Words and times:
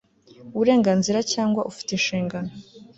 uburenganzira 0.53 1.19
cyangwa 1.33 1.61
ufite 1.71 1.89
inshingano 1.93 2.51